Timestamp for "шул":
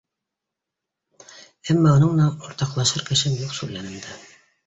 3.59-3.77